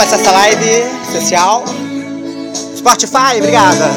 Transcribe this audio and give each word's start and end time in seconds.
começar 0.00 0.16
essa 0.16 0.32
live 0.32 0.84
especial. 1.06 1.62
Spotify, 2.74 3.36
obrigada. 3.36 3.90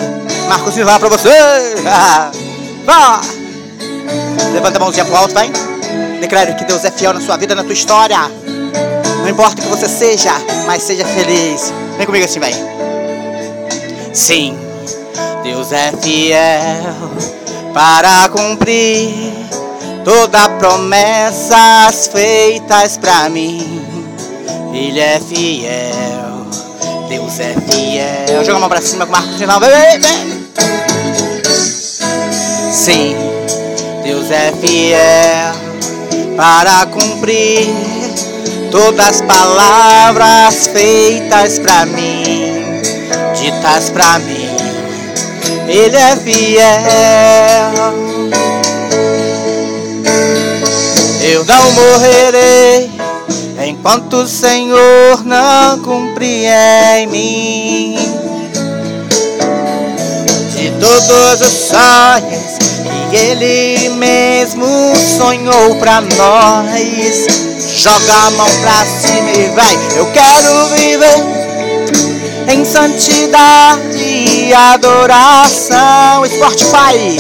Marcos 0.49 0.73
Silva 0.73 0.99
pra 0.99 1.07
você. 1.07 1.29
Vá. 2.86 3.21
Levanta 4.52 4.78
a 4.78 4.81
mãozinha 4.81 5.05
pro 5.05 5.16
alto, 5.16 5.34
vai. 5.34 5.50
Declare 6.20 6.55
que 6.55 6.66
Deus 6.66 6.84
é 6.84 6.92
fiel 6.92 7.13
na 7.13 7.21
sua 7.21 7.38
vida, 7.38 7.55
na 7.55 7.63
tua 7.63 7.71
história. 7.71 8.20
Não 9.20 9.29
importa 9.29 9.61
o 9.61 9.63
que 9.63 9.70
você 9.70 9.88
seja, 9.88 10.34
mas 10.68 10.84
seja 10.84 11.05
feliz. 11.05 11.73
Vem 11.97 12.05
comigo 12.05 12.25
assim, 12.25 12.39
vai. 12.41 12.54
Sim, 14.13 14.57
Deus 15.41 15.71
é 15.71 15.93
fiel 16.01 16.93
para 17.73 18.27
cumprir 18.27 19.33
todas 20.04 20.47
promessas 20.59 22.07
feitas 22.07 22.97
pra 22.97 23.29
mim. 23.29 23.93
Ele 24.73 25.00
é 25.00 25.20
fiel, 25.20 26.48
Deus 27.08 27.40
é 27.40 27.54
fiel. 27.70 28.44
Joga 28.44 28.58
a 28.58 28.59
mão 28.59 28.70
pra 28.70 28.81
cima 28.81 29.05
com 29.05 29.12
o 29.12 29.16
marco 29.16 29.34
final, 29.38 29.59
bebê. 29.59 30.02
Sim, 32.72 33.16
Deus 34.04 34.31
é 34.31 34.52
fiel 34.59 35.54
para 36.36 36.88
cumprir 36.88 37.72
todas 38.72 39.08
as 39.08 39.22
palavras 39.22 40.66
feitas 40.66 41.59
pra 41.59 41.86
mim, 41.86 42.81
ditas 43.36 43.92
pra 43.92 44.17
mim. 44.20 44.50
Ele 45.67 45.95
é 45.95 46.16
fiel. 46.16 47.94
Eu 51.22 51.45
não 51.45 51.72
morrerei 51.72 52.92
enquanto 53.66 54.17
o 54.17 54.27
Senhor 54.27 55.23
não 55.26 55.80
cumprir 55.80 56.50
em 56.97 57.08
mim 57.08 57.95
de 60.53 60.69
todos 60.80 61.42
os 61.42 61.53
sonhos 61.69 62.53
que 63.09 63.16
Ele 63.16 63.89
mesmo 63.89 64.66
sonhou 65.17 65.75
pra 65.75 66.02
nós. 66.02 67.28
Joga 67.75 68.14
a 68.14 68.31
mão 68.31 68.47
pra 68.61 68.86
cima 68.86 69.31
e 69.31 69.50
vai. 69.56 69.78
Eu 69.95 70.06
quero 70.11 70.67
viver 70.69 71.23
em 72.53 72.66
santidade 72.66 73.97
e 73.97 74.53
adoração. 74.53 76.25
Spotify, 76.25 77.17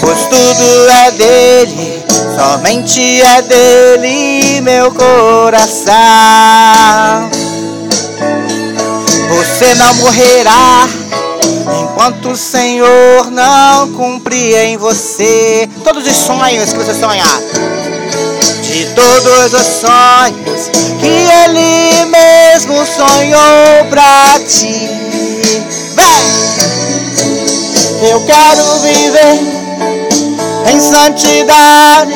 pois 0.00 0.18
tudo 0.26 0.90
é 0.90 1.10
dele 1.12 1.97
Somente 2.36 3.22
é 3.22 3.42
dele 3.42 4.60
meu 4.60 4.92
coração. 4.92 5.94
Você 9.28 9.74
não 9.74 9.94
morrerá 9.94 10.88
enquanto 11.82 12.30
o 12.30 12.36
Senhor 12.36 13.30
não 13.30 13.92
cumprir 13.92 14.56
em 14.56 14.76
você 14.76 15.68
todos 15.84 16.06
os 16.06 16.16
sonhos 16.16 16.72
que 16.72 16.78
você 16.78 16.94
sonhar. 16.94 17.40
De 18.62 18.86
todos 18.94 19.52
os 19.54 19.66
sonhos 19.80 20.68
que 21.00 21.06
Ele 21.06 22.04
mesmo 22.06 22.84
sonhou 22.86 23.84
pra 23.90 24.38
ti. 24.46 24.88
Vem! 25.94 26.38
Eu 28.10 28.20
quero 28.26 28.80
viver 28.80 29.57
em 30.70 30.80
santidade. 30.80 32.12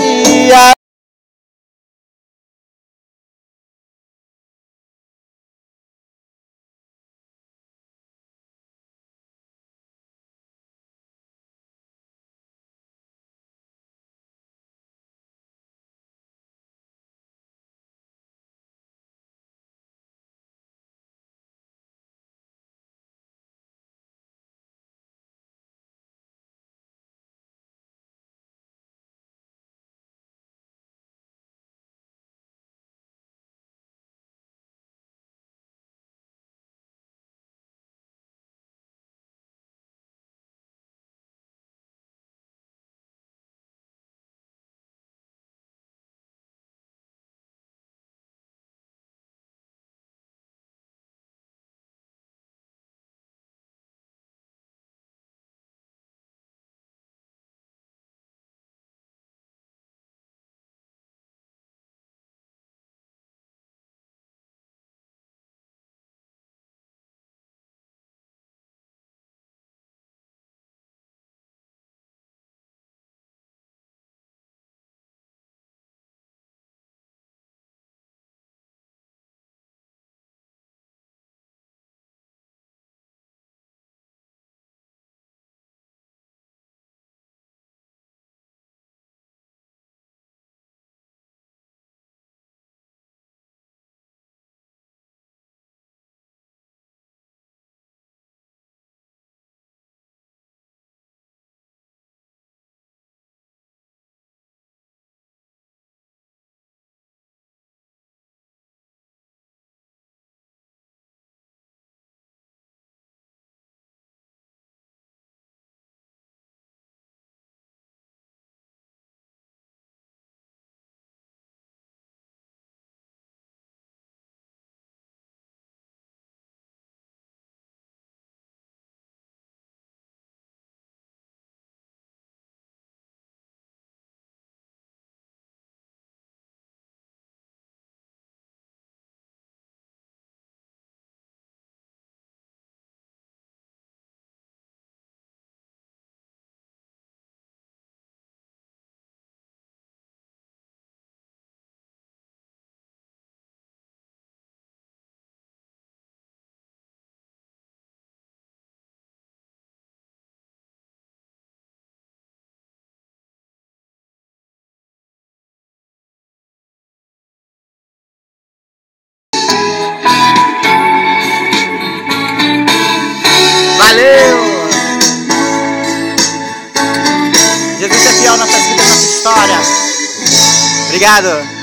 Obrigado. 181.02 181.62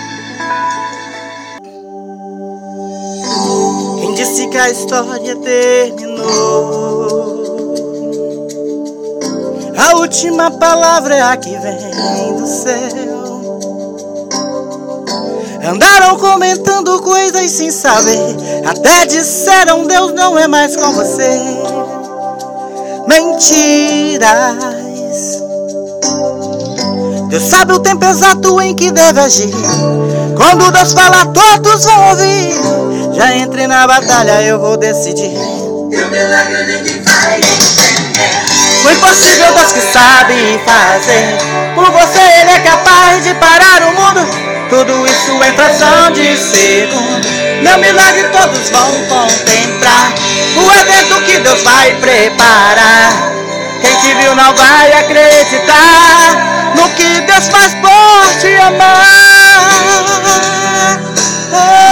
que 4.49 4.57
a 4.57 4.69
história 4.69 5.35
terminou. 5.37 6.25
A 9.77 9.95
última 9.95 10.51
palavra 10.51 11.15
é 11.15 11.21
a 11.21 11.37
que 11.37 11.55
vem 11.57 12.35
do 12.35 12.45
céu. 12.45 13.29
Andaram 15.71 16.17
comentando 16.17 17.01
coisas 17.01 17.49
sem 17.49 17.71
saber. 17.71 18.19
Até 18.65 19.05
disseram 19.05 19.87
Deus 19.87 20.11
não 20.13 20.37
é 20.37 20.49
mais 20.49 20.75
com 20.75 20.91
você. 20.91 21.39
Mentiras. 23.07 24.69
Deus 27.29 27.43
sabe 27.43 27.73
o 27.73 27.79
tempo 27.79 28.03
exato 28.05 28.59
em 28.59 28.73
que 28.73 28.91
deve 28.91 29.19
agir. 29.19 29.51
Quando 30.35 30.71
Deus 30.71 30.93
fala, 30.93 31.27
todos 31.27 31.85
vão 31.85 32.09
ouvir. 32.09 32.55
Já 33.13 33.35
entrei 33.35 33.67
na 33.67 33.85
batalha, 33.85 34.41
eu 34.41 34.59
vou 34.59 34.75
decidir. 34.75 35.29
Teu 35.91 36.09
milagre 36.09 36.65
ninguém 36.65 37.03
vai 37.03 37.37
entender. 37.37 38.83
O 38.83 38.89
impossível 38.89 39.53
Deus 39.53 39.71
que 39.71 39.81
sabe 39.93 40.59
fazer. 40.65 41.37
Por 41.75 41.91
você 41.91 42.19
Ele 42.41 42.49
é 42.49 42.59
capaz 42.61 43.23
de 43.23 43.35
parar 43.35 43.83
o 43.83 43.93
mundo. 43.93 44.27
Tudo 44.71 45.05
isso 45.05 45.31
em 45.43 45.55
fração 45.55 46.11
de 46.11 46.35
segundo. 46.35 47.27
Meu 47.61 47.77
milagre 47.77 48.23
todos 48.29 48.69
vão 48.71 48.91
contemplar. 49.07 50.15
O 50.57 50.71
evento 50.71 51.21
que 51.25 51.39
Deus 51.41 51.61
vai 51.61 51.93
preparar. 51.93 53.33
Quem 53.81 53.95
te 53.97 54.15
viu 54.15 54.33
não 54.35 54.55
vai 54.55 54.93
acreditar 54.93 56.58
no 56.75 56.89
que 56.95 57.21
Deus 57.21 57.47
faz 57.47 57.73
por 57.75 58.39
te 58.39 58.55
amar. 58.57 59.69
Oh. 61.51 61.89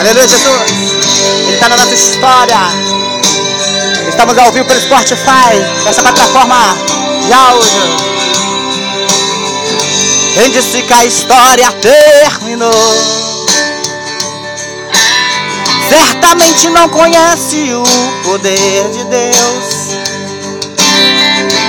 Aleluia, 0.00 0.26
Jesus. 0.26 1.00
Ele 1.46 1.54
está 1.54 1.68
na 1.68 1.76
nossa 1.76 1.94
história. 1.94 2.58
Estamos 4.08 4.36
ao 4.38 4.50
vivo 4.52 4.64
pelo 4.66 4.80
Spotify, 4.80 5.62
essa 5.86 6.02
plataforma 6.02 6.76
de 7.26 7.32
áudio. 7.32 8.10
Quem 10.34 10.50
disse 10.50 10.82
que 10.82 10.92
a 10.92 11.04
história 11.04 11.70
terminou? 11.72 12.70
Certamente 15.88 16.70
não 16.70 16.88
conhece 16.88 17.72
o 17.72 17.82
poder 18.22 18.88
de 18.90 19.04
Deus. 19.04 19.79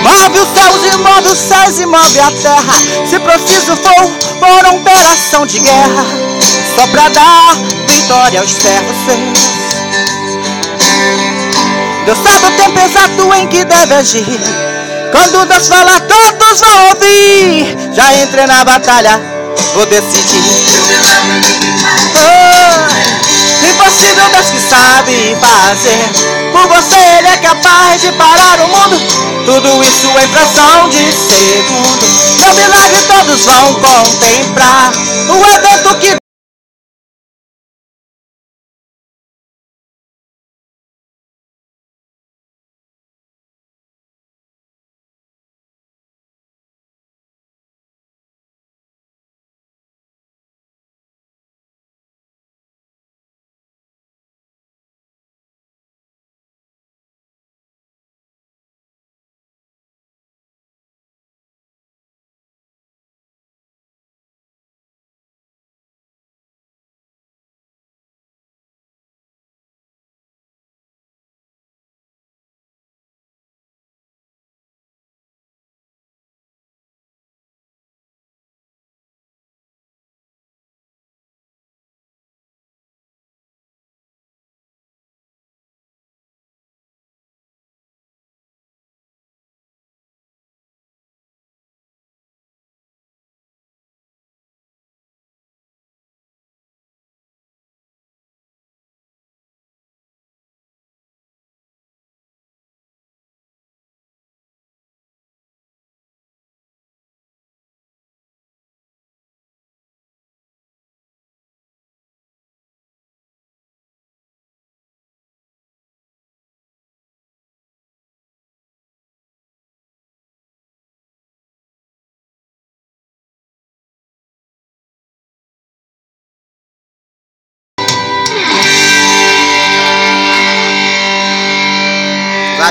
Move 0.03 0.39
os 0.39 0.47
céus 0.57 0.93
e 0.93 0.97
move 0.97 1.29
os 1.31 1.37
céus 1.37 1.79
e 1.79 1.85
move 1.85 2.19
a 2.19 2.31
terra. 2.31 2.73
Se 3.09 3.19
preciso 3.19 3.75
for 3.77 4.65
uma 4.65 4.71
operação 4.79 5.45
de 5.45 5.59
guerra, 5.59 6.05
só 6.75 6.87
pra 6.87 7.09
dar 7.09 7.55
vitória 7.87 8.39
aos 8.39 8.51
servos. 8.51 8.97
Deus 12.05 12.17
sabe 12.17 12.45
o 12.45 12.51
tempo 12.57 12.79
exato 12.79 13.33
em 13.35 13.47
que 13.47 13.63
deve 13.63 13.93
agir. 13.93 14.41
Quando 15.11 15.45
Deus 15.45 15.67
falar, 15.67 15.99
todos 16.01 16.59
vão 16.59 16.89
ouvir. 16.89 17.77
Já 17.93 18.13
entrei 18.15 18.47
na 18.47 18.63
batalha, 18.63 19.21
vou 19.73 19.85
decidir. 19.85 20.41
Oh, 22.15 23.67
impossível, 23.67 24.29
Deus 24.29 24.49
que 24.49 24.59
sabe 24.59 25.37
fazer. 25.39 26.51
Por 26.51 26.67
você 26.67 26.95
Ele 26.95 27.27
é 27.27 27.37
capaz 27.37 28.01
de 28.01 28.11
parar 28.13 28.59
o 28.61 28.67
mundo. 28.67 28.99
Tudo 29.45 29.83
isso 29.83 30.07
em 30.07 30.27
fração 30.27 30.89
de 30.89 31.11
segundo. 31.11 32.07
Meu 32.37 32.53
milagre 32.55 33.01
todos 33.07 33.45
vão 33.45 33.73
contemplar. 33.75 34.91
O 35.29 35.45
evento 35.45 35.95
que 35.99 36.20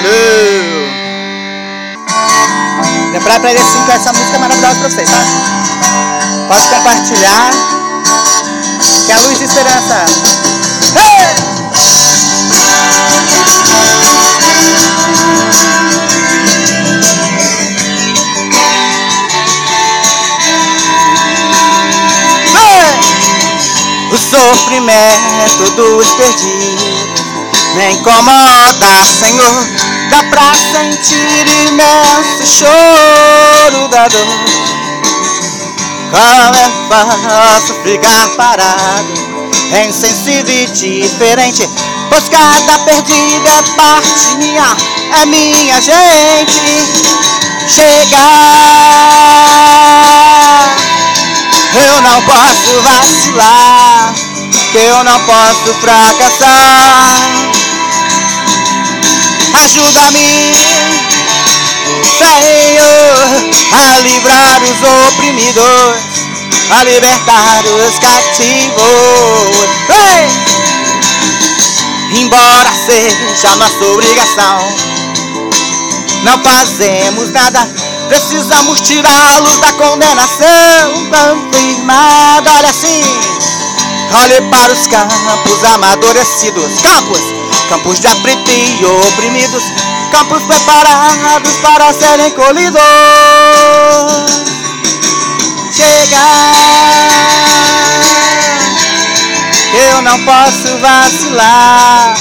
Valeu! 0.01 0.89
Lembrar 3.13 3.39
pra 3.39 3.51
ele 3.51 3.59
assim 3.61 3.85
com 3.85 3.93
essa 3.93 4.13
música 4.15 4.39
maravilhosa 4.39 4.77
pra 4.77 4.89
vocês, 4.89 5.11
tá? 5.11 5.19
Pode 6.49 6.67
compartilhar. 6.69 7.51
Que 9.05 9.13
é 9.13 9.15
a 9.15 9.19
luz 9.19 9.39
de 9.39 9.45
esperança. 9.45 10.07
Hey! 10.97 11.51
O 24.13 24.19
sofrimento 24.19 25.71
dos 25.77 26.09
perdidos 26.15 27.11
me 27.75 27.93
incomoda, 27.93 29.05
Senhor. 29.05 29.90
Dá 30.11 30.25
pra 30.25 30.53
sentir 30.55 31.47
imenso 31.69 32.45
choro 32.45 33.89
da 33.89 34.09
dor. 34.09 34.27
Como 36.11 36.57
é 36.57 36.71
fácil 36.89 37.75
ficar 37.85 38.29
parado, 38.37 39.15
é 39.73 39.87
insensível 39.87 40.53
e 40.53 40.67
diferente. 40.67 41.71
Pois 42.09 42.29
cada 42.29 42.79
perdida 42.81 43.51
é 43.51 43.63
parte 43.77 44.35
minha, 44.39 44.77
é 45.23 45.27
minha 45.27 45.81
gente. 45.81 46.61
Chegar, 47.69 48.19
eu 51.73 52.03
não 52.03 52.21
posso 52.23 52.83
vacilar, 52.83 54.13
que 54.73 54.79
eu 54.79 55.05
não 55.05 55.21
posso 55.21 55.73
fracassar. 55.81 57.50
Ajuda-me, 59.53 60.55
Senhor, 62.19 63.19
a 63.73 64.01
livrar 64.01 64.63
os 64.63 64.83
oprimidos, 65.09 65.97
a 66.71 66.85
libertar 66.85 67.65
os 67.65 67.99
cativos. 67.99 69.69
Ei! 69.89 70.29
Embora 72.21 72.71
seja 72.87 73.57
nossa 73.57 73.85
obrigação, 73.85 74.61
não 76.23 76.43
fazemos 76.43 77.31
nada. 77.31 77.69
Precisamos 78.09 78.81
tirá-los 78.81 79.59
da 79.61 79.73
condenação 79.75 81.07
confirmada. 81.11 82.51
Olha 82.53 82.71
assim, 82.71 83.03
Olhe 84.13 84.41
para 84.51 84.73
os 84.73 84.87
campos 84.89 85.65
amadurecidos, 85.73 86.81
campos, 86.83 87.21
Campos 87.71 88.01
de 88.01 88.09
aflito 88.09 88.51
e 88.51 88.85
oprimidos 88.85 89.63
Campos 90.11 90.43
preparados 90.43 91.57
para 91.63 91.93
serem 91.93 92.33
colhidos. 92.33 92.83
Chega! 95.73 96.17
Eu 99.73 100.03
não 100.03 100.19
posso 100.25 100.79
vacilar 100.79 102.15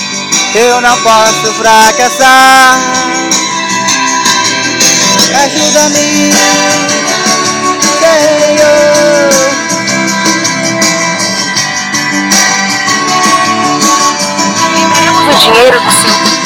Eu 0.54 0.82
não 0.82 0.96
posso 1.02 1.54
fracassar. 1.56 2.80
Ajuda-me 5.34 6.32
Senhor. 8.00 9.49
muito 15.30 15.42
dinheiro 15.42 15.80
do 15.80 15.92
seu 15.92 16.39